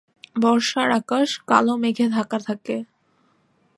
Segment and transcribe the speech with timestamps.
[0.35, 2.77] বর্ষার আকাশ কালো মেঘে ঢাকা থাকে।